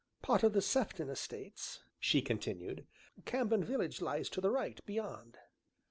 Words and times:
"Part 0.23 0.41
of 0.41 0.53
the 0.53 0.63
Sefton 0.63 1.09
estates," 1.09 1.83
she 1.99 2.23
continued; 2.23 2.87
"Cambourne 3.25 3.63
village 3.63 4.01
lies 4.01 4.29
to 4.29 4.41
the 4.41 4.49
right, 4.49 4.83
beyond." 4.87 5.37